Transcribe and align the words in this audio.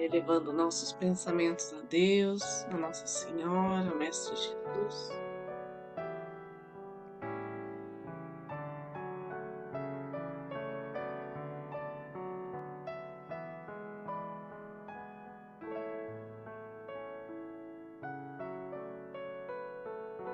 elevando 0.00 0.50
nossos 0.50 0.92
pensamentos 0.92 1.74
a 1.74 1.82
Deus, 1.82 2.64
a 2.70 2.76
Nossa 2.76 3.06
Senhora, 3.06 3.90
ao 3.90 3.96
Mestre 3.96 4.34
Jesus. 4.34 5.12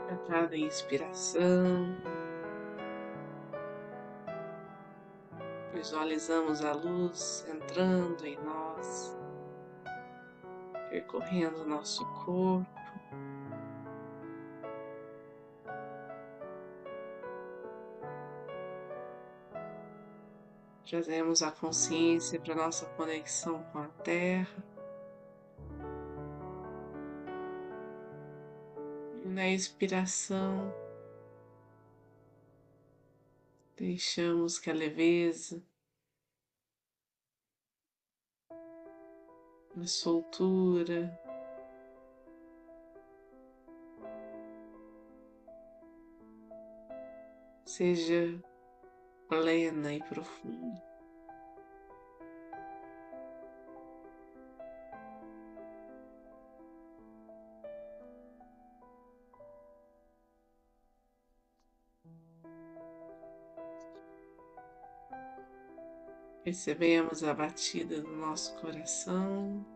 A 0.08 0.16
cada 0.28 0.56
inspiração, 0.56 1.96
visualizamos 5.74 6.64
a 6.64 6.72
luz 6.72 7.44
entrando 7.48 8.24
em 8.24 8.38
nós 8.44 9.16
percorrendo 10.96 11.62
o 11.62 11.66
nosso 11.66 12.06
corpo. 12.24 12.66
Trazemos 20.88 21.42
a 21.42 21.50
consciência 21.50 22.40
para 22.40 22.54
nossa 22.54 22.86
conexão 22.96 23.62
com 23.64 23.78
a 23.80 23.88
Terra. 23.88 24.64
E 29.22 29.28
na 29.28 29.48
expiração, 29.50 30.72
deixamos 33.76 34.58
que 34.58 34.70
a 34.70 34.74
leveza 34.74 35.62
na 39.76 39.86
soltura. 39.86 41.20
Seja 47.66 48.42
plena 49.28 49.92
e 49.92 50.02
profunda. 50.02 50.95
Percebemos 66.46 67.24
a 67.24 67.34
batida 67.34 68.00
do 68.00 68.12
nosso 68.12 68.54
coração. 68.60 69.66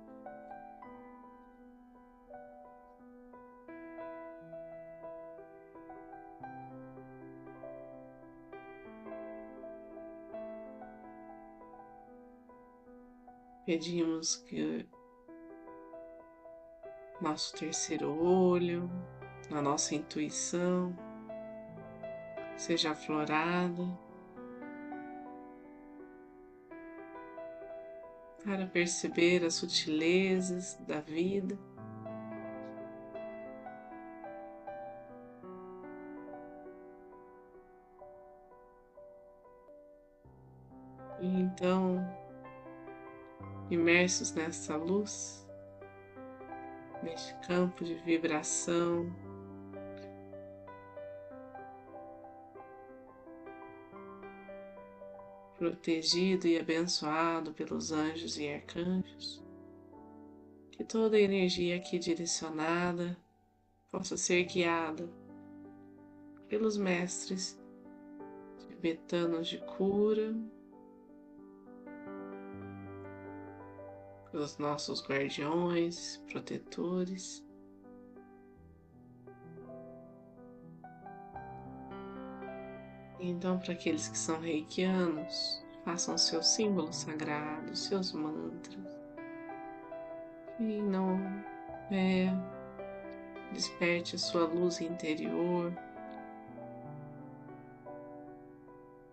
Pedimos 13.66 14.36
que 14.36 14.88
nosso 17.20 17.52
terceiro 17.56 18.16
olho, 18.16 18.88
a 19.50 19.60
nossa 19.60 19.96
intuição 19.96 20.96
seja 22.56 22.92
aflorada. 22.92 24.09
Para 28.44 28.66
perceber 28.66 29.44
as 29.44 29.54
sutilezas 29.54 30.76
da 30.86 31.00
vida. 31.00 31.58
E 41.20 41.26
então, 41.26 41.98
imersos 43.70 44.32
nessa 44.32 44.74
luz, 44.74 45.46
neste 47.02 47.34
campo 47.46 47.84
de 47.84 47.94
vibração, 47.96 49.14
protegido 55.60 56.48
e 56.48 56.58
abençoado 56.58 57.52
pelos 57.52 57.92
anjos 57.92 58.38
e 58.38 58.48
arcanjos. 58.48 59.44
Que 60.72 60.82
toda 60.82 61.18
a 61.18 61.20
energia 61.20 61.76
aqui 61.76 61.98
direcionada 61.98 63.14
possa 63.90 64.16
ser 64.16 64.44
guiada 64.44 65.06
pelos 66.48 66.78
mestres 66.78 67.60
tibetanos 68.68 69.48
de 69.48 69.58
cura, 69.58 70.34
pelos 74.32 74.56
nossos 74.56 75.06
guardiões, 75.06 76.16
protetores. 76.26 77.44
Então, 83.20 83.58
para 83.58 83.72
aqueles 83.72 84.08
que 84.08 84.16
são 84.16 84.40
reikianos, 84.40 85.62
façam 85.84 86.16
seus 86.16 86.46
símbolos 86.48 86.96
sagrados, 86.96 87.84
seus 87.84 88.12
mantras. 88.12 88.98
E 90.58 90.80
não 90.80 91.18
é, 91.90 92.32
desperte 93.52 94.16
a 94.16 94.18
sua 94.18 94.46
luz 94.46 94.80
interior. 94.80 95.70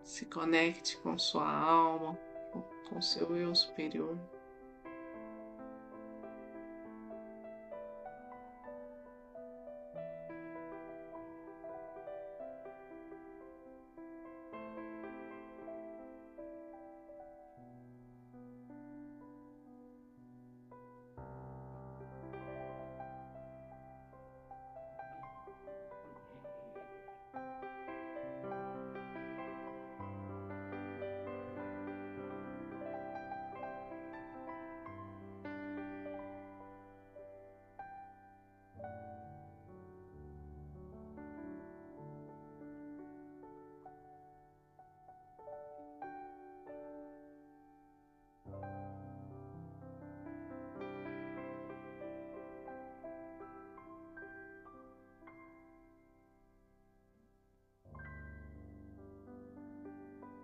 Se 0.02 0.24
conecte 0.24 0.96
com 0.98 1.18
sua 1.18 1.46
alma, 1.46 2.18
com 2.88 3.02
seu 3.02 3.36
eu 3.36 3.54
superior. 3.54 4.16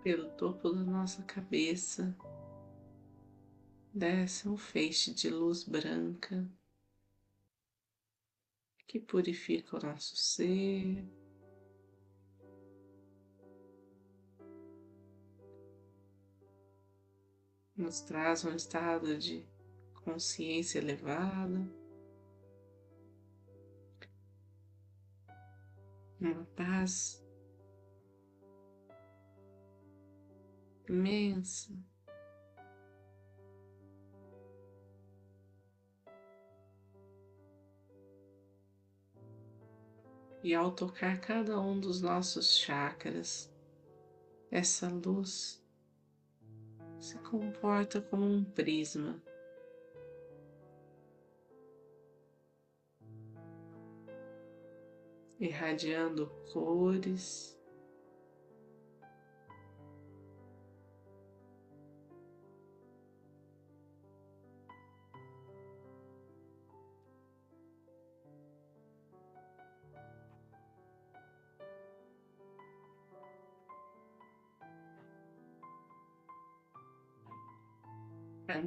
Pelo 0.05 0.29
topo 0.37 0.71
da 0.71 0.83
nossa 0.83 1.23
cabeça, 1.23 2.15
desce 3.91 4.47
um 4.47 4.55
feixe 4.55 5.11
de 5.11 5.31
luz 5.31 5.63
branca 5.63 6.47
que 8.87 8.99
purifica 8.99 9.75
o 9.75 9.79
nosso 9.79 10.15
ser. 10.15 11.03
Nos 17.75 17.99
traz 18.01 18.45
um 18.45 18.55
estado 18.55 19.17
de 19.17 19.43
consciência 20.03 20.77
elevada, 20.77 21.67
uma 26.21 26.45
paz 26.55 27.24
imensa. 30.87 31.73
E 40.43 40.53
ao 40.53 40.71
tocar 40.71 41.19
cada 41.19 41.59
um 41.59 41.79
dos 41.79 42.01
nossos 42.01 42.55
chakras, 42.55 43.51
essa 44.51 44.87
luz 44.87 45.59
se 46.99 47.17
comporta 47.19 47.99
como 47.99 48.25
um 48.25 48.43
prisma. 48.43 49.19
Irradiando 55.39 56.27
cores, 56.53 57.54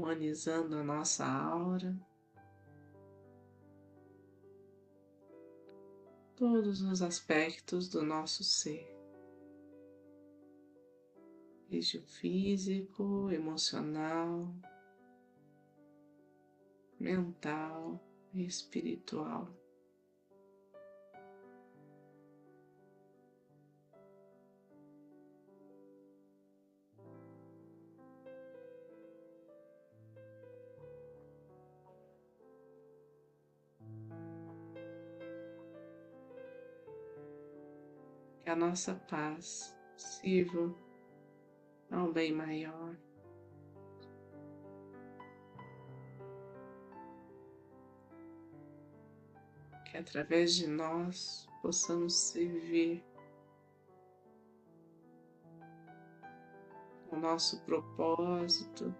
harmonizando 0.08 0.76
a 0.76 0.82
nossa 0.82 1.26
aura. 1.26 1.94
Todos 6.34 6.80
os 6.80 7.02
aspectos 7.02 7.88
do 7.88 8.02
nosso 8.02 8.44
ser, 8.44 8.88
desde 11.68 11.98
o 11.98 12.02
físico, 12.02 13.28
emocional, 13.30 14.54
mental 16.98 18.00
e 18.32 18.46
espiritual. 18.46 19.52
Nossa 38.58 38.96
paz 39.08 39.76
sirva 39.96 40.74
ao 41.90 42.12
bem 42.12 42.32
maior. 42.32 42.96
Que 49.86 49.96
através 49.96 50.56
de 50.56 50.66
nós 50.66 51.48
possamos 51.62 52.14
servir 52.14 53.04
o 57.10 57.16
nosso 57.16 57.60
propósito 57.64 58.94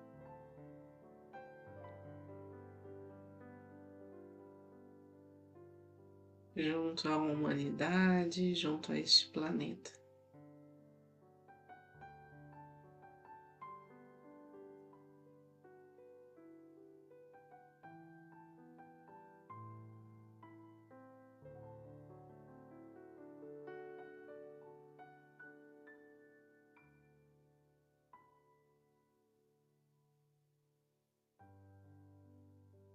junto 6.59 7.09
à 7.09 7.17
humanidade, 7.17 8.55
junto 8.55 8.93
a 8.93 8.99
este 8.99 9.31
planeta. 9.31 9.91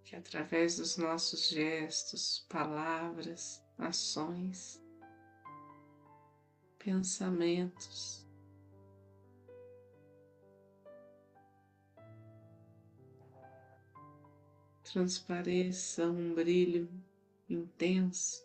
Que 0.04 0.14
através 0.14 0.76
dos 0.76 0.96
nossos 0.96 1.48
gestos, 1.48 2.44
palavras, 2.48 3.64
ações, 3.78 4.80
pensamentos, 6.78 8.26
transpareça 14.84 16.06
um 16.06 16.34
brilho 16.34 16.88
intenso 17.48 18.44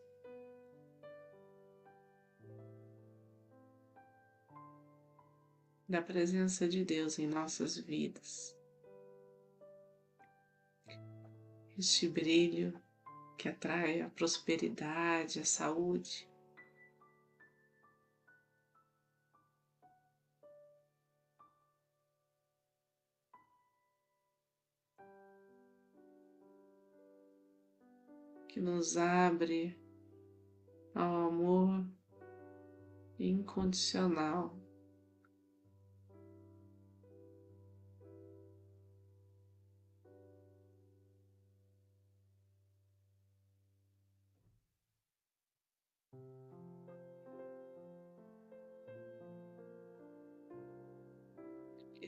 da 5.88 6.02
presença 6.02 6.68
de 6.68 6.86
Deus 6.86 7.20
em 7.20 7.28
nossas 7.28 7.78
vidas. 7.78 8.59
Este 11.80 12.10
brilho 12.10 12.78
que 13.38 13.48
atrai 13.48 14.02
a 14.02 14.10
prosperidade, 14.10 15.40
a 15.40 15.46
saúde. 15.46 16.28
Que 28.50 28.60
nos 28.60 28.98
abre 28.98 29.80
ao 30.94 31.30
amor 31.30 31.86
incondicional. 33.18 34.60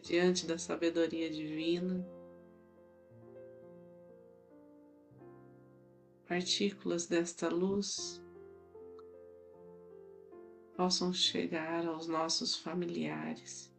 Diante 0.01 0.47
da 0.47 0.57
sabedoria 0.57 1.29
divina, 1.29 2.05
partículas 6.27 7.07
desta 7.07 7.49
luz 7.49 8.21
possam 10.75 11.13
chegar 11.13 11.85
aos 11.85 12.07
nossos 12.07 12.55
familiares. 12.55 13.71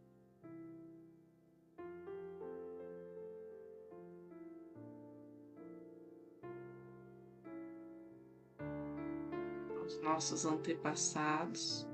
aos 9.81 10.01
Nossos 10.01 10.47
antepassados, 10.47 11.87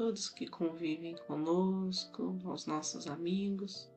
todos 0.00 0.30
que 0.30 0.48
convivem 0.48 1.14
conosco, 1.26 2.40
aos 2.46 2.64
nossos 2.64 3.06
amigos, 3.06 3.92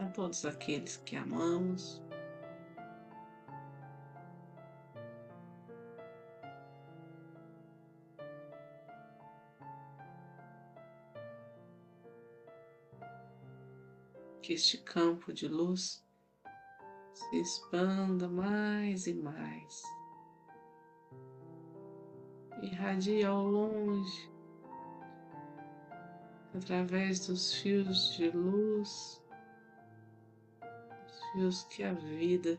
a 0.00 0.06
todos 0.06 0.44
aqueles 0.44 0.96
que 0.96 1.14
amamos. 1.14 2.02
Que 14.42 14.54
este 14.54 14.78
campo 14.78 15.32
de 15.32 15.46
luz 15.46 16.04
se 17.14 17.36
expanda 17.36 18.28
mais 18.28 19.06
e 19.06 19.14
mais 19.14 19.97
irradia 22.62 23.28
ao 23.28 23.46
longe, 23.46 24.30
através 26.54 27.26
dos 27.26 27.54
fios 27.54 28.16
de 28.16 28.30
luz, 28.30 29.22
os 31.06 31.32
fios 31.32 31.64
que 31.64 31.82
a 31.82 31.92
vida 31.92 32.58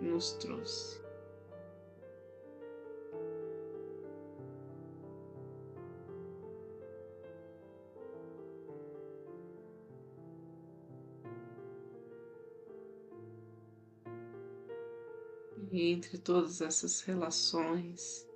nos 0.00 0.32
trouxe. 0.34 0.99
Entre 16.00 16.16
todas 16.16 16.62
essas 16.62 17.02
relações 17.02 18.26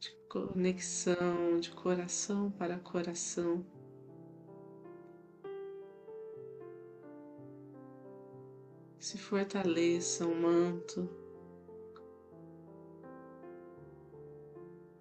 de 0.00 0.10
conexão 0.26 1.60
de 1.60 1.70
coração 1.70 2.50
para 2.50 2.78
coração. 2.78 3.62
Se 8.98 9.18
fortaleça 9.18 10.26
um 10.26 10.40
manto 10.40 11.06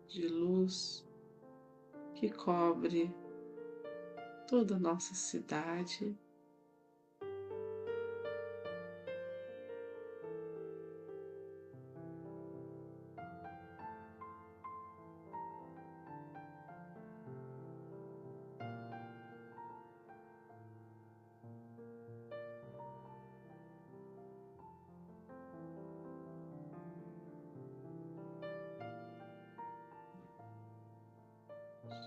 de 0.10 0.28
luz 0.28 1.08
que 2.16 2.30
cobre 2.30 3.16
toda 4.46 4.76
a 4.76 4.80
nossa 4.80 5.16
cidade. 5.16 6.20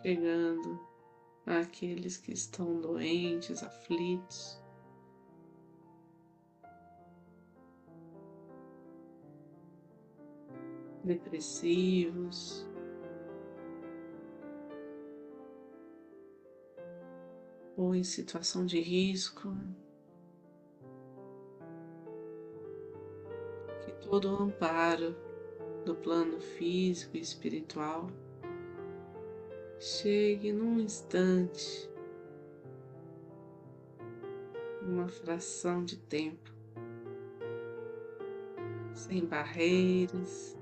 Chegando 0.03 0.81
àqueles 1.47 2.17
que 2.17 2.33
estão 2.33 2.81
doentes, 2.81 3.63
aflitos. 3.63 4.59
Depressivos, 11.03 12.67
ou 17.75 17.95
em 17.95 18.05
situação 18.05 18.67
de 18.67 18.79
risco, 18.79 19.57
que 23.83 23.93
todo 24.07 24.31
o 24.31 24.43
amparo 24.43 25.17
do 25.87 25.95
plano 25.95 26.39
físico 26.39 27.17
e 27.17 27.21
espiritual 27.21 28.11
chegue 29.81 30.53
num 30.53 30.79
instante, 30.79 31.91
uma 34.83 35.09
fração 35.09 35.83
de 35.83 35.97
tempo, 35.97 36.53
sem 38.93 39.25
barreiras. 39.25 40.55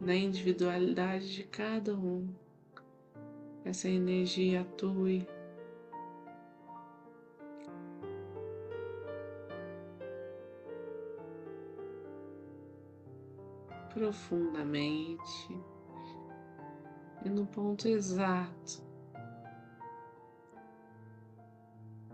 Na 0.00 0.14
individualidade 0.14 1.34
de 1.34 1.44
cada 1.44 1.94
um 1.94 2.28
essa 3.64 3.88
energia 3.88 4.60
atue. 4.60 5.26
Profundamente 13.92 15.56
e 17.24 17.30
no 17.30 17.46
ponto 17.46 17.88
exato 17.88 18.82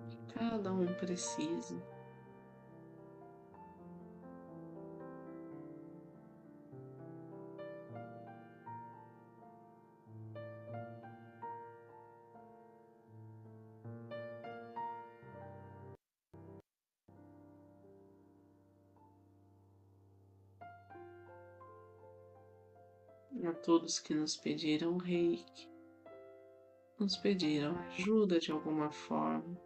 que 0.09 0.35
cada 0.35 0.73
um 0.73 0.87
precisa. 0.95 2.00
Todos 23.71 24.01
que 24.01 24.13
nos 24.13 24.37
pediram 24.37 24.97
reiki, 24.97 25.69
nos 26.99 27.17
pediram 27.17 27.79
ajuda 27.79 28.41
de 28.41 28.51
alguma 28.51 28.91
forma, 28.91 29.57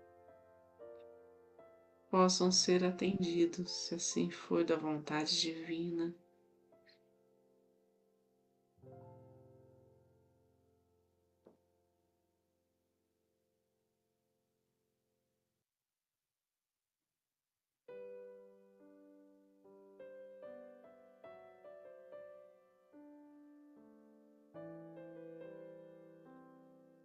possam 2.10 2.52
ser 2.52 2.84
atendidos, 2.84 3.70
se 3.70 3.94
assim 3.94 4.28
for 4.28 4.62
da 4.62 4.76
vontade 4.76 5.40
divina. 5.40 6.14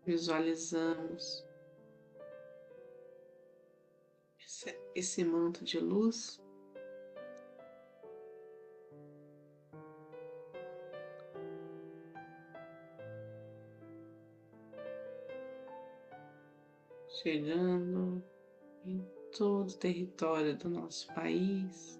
Visualizamos 0.10 1.46
esse, 4.96 5.24
manto 5.24 5.64
de 5.64 5.80
luz. 5.80 6.42
Chegando 17.22 18.24
em 18.84 19.06
todo 19.38 19.70
o 19.70 19.78
território 19.78 20.58
do 20.58 20.70
nosso 20.70 21.14
país. 21.14 21.99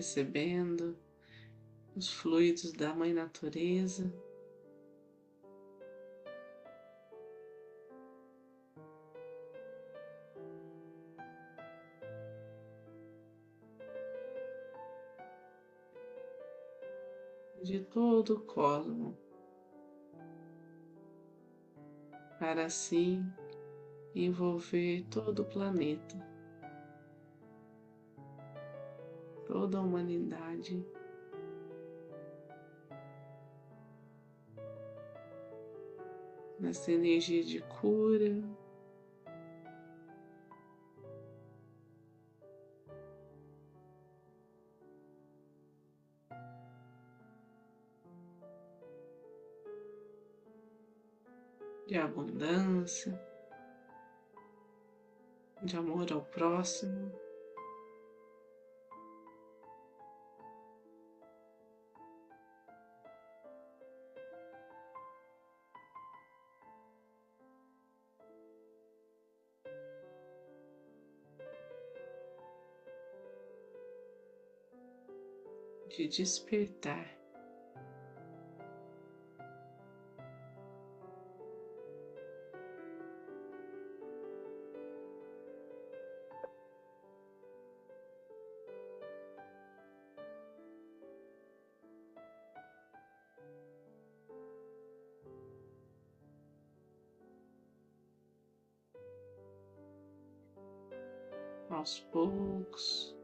Recebendo 0.00 0.96
os 1.94 2.08
fluidos 2.08 2.72
da 2.72 2.94
Mãe 2.94 3.12
Natureza. 3.12 4.10
De 17.62 17.80
todo 17.80 18.36
o 18.36 18.40
cosmo, 18.40 19.18
para 22.38 22.64
assim 22.64 23.22
envolver 24.14 25.04
todo 25.10 25.42
o 25.42 25.44
planeta. 25.44 26.29
Toda 29.50 29.78
a 29.78 29.80
humanidade. 29.80 30.86
Nessa 36.60 36.92
energia 36.92 37.42
de 37.42 37.60
cura, 37.62 38.44
de 51.88 51.98
abundância, 51.98 53.20
de 55.60 55.76
amor 55.76 56.12
ao 56.12 56.22
próximo. 56.22 57.29
De 76.00 76.22
despertar. 76.22 77.20
aos 101.70 102.00
poucos. 102.12 103.19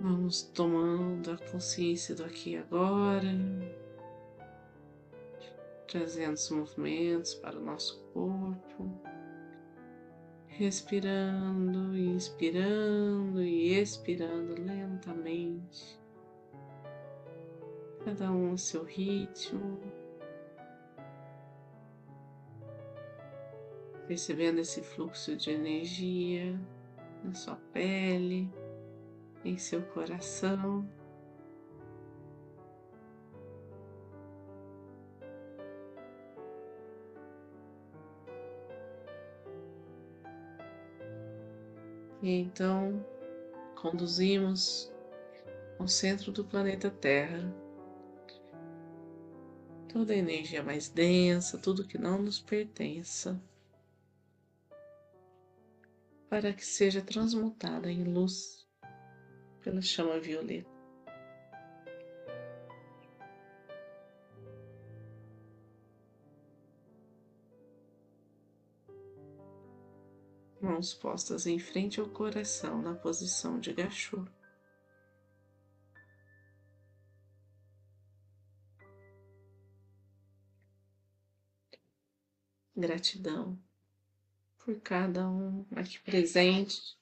Vamos 0.00 0.42
tomando 0.42 1.30
a 1.30 1.36
consciência 1.36 2.14
do 2.14 2.24
aqui 2.24 2.52
e 2.52 2.56
agora, 2.56 3.28
trazendo 5.86 6.32
os 6.32 6.50
movimentos 6.50 7.34
para 7.34 7.58
o 7.58 7.62
nosso 7.62 8.00
corpo, 8.14 8.90
respirando, 10.46 11.94
inspirando 11.94 13.42
e 13.42 13.78
expirando 13.78 14.54
lentamente, 14.62 16.00
cada 18.02 18.32
um 18.32 18.52
ao 18.52 18.58
seu 18.58 18.84
ritmo. 18.84 19.78
percebendo 24.10 24.58
esse 24.58 24.82
fluxo 24.82 25.36
de 25.36 25.52
energia 25.52 26.58
na 27.22 27.32
sua 27.32 27.54
pele, 27.72 28.52
em 29.44 29.56
seu 29.56 29.82
coração. 29.82 30.88
E 42.22 42.30
então 42.30 43.04
conduzimos 43.74 44.92
ao 45.78 45.88
centro 45.88 46.30
do 46.30 46.44
planeta 46.44 46.90
Terra 46.90 47.50
toda 49.88 50.12
a 50.12 50.16
energia 50.16 50.62
mais 50.62 50.88
densa, 50.88 51.58
tudo 51.58 51.86
que 51.86 51.98
não 51.98 52.22
nos 52.22 52.38
pertença 52.38 53.40
para 56.28 56.52
que 56.52 56.64
seja 56.64 57.02
transmutada 57.02 57.90
em 57.90 58.04
luz 58.04 58.59
pela 59.62 59.82
chama 59.82 60.18
violeta. 60.18 60.68
Mãos 70.60 70.92
postas 70.92 71.46
em 71.46 71.58
frente 71.58 72.00
ao 72.00 72.08
coração 72.08 72.82
na 72.82 72.94
posição 72.94 73.58
de 73.58 73.72
gachô. 73.72 74.26
Gratidão 82.76 83.58
por 84.58 84.78
cada 84.80 85.28
um 85.28 85.66
aqui 85.74 85.98
presente. 86.00 86.99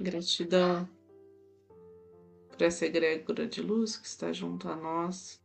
Gratidão 0.00 0.88
por 2.48 2.62
essa 2.62 2.86
egrégora 2.86 3.46
de 3.46 3.60
luz 3.62 3.96
que 3.96 4.06
está 4.06 4.32
junto 4.32 4.68
a 4.68 4.76
nós. 4.76 5.42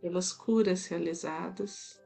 Pelas 0.00 0.32
curas 0.32 0.86
realizadas. 0.86 2.00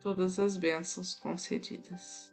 todas 0.00 0.38
as 0.38 0.56
bênçãos 0.56 1.14
concedidas. 1.16 2.32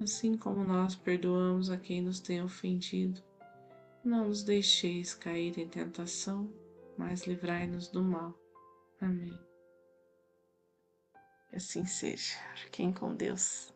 assim 0.00 0.36
como 0.36 0.64
nós 0.64 0.94
perdoamos 0.94 1.70
a 1.70 1.76
quem 1.76 2.02
nos 2.02 2.20
tem 2.20 2.42
ofendido. 2.42 3.22
Não 4.04 4.28
nos 4.28 4.42
deixeis 4.42 5.14
cair 5.14 5.58
em 5.58 5.68
tentação, 5.68 6.52
mas 6.96 7.26
livrai-nos 7.26 7.88
do 7.88 8.02
mal. 8.02 8.38
Amém. 9.00 9.38
Assim 11.52 11.86
seja. 11.86 12.36
Fiquem 12.56 12.92
com 12.92 13.14
Deus. 13.14 13.73